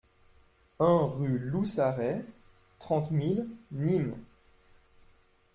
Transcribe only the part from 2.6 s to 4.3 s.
trente mille Nîmes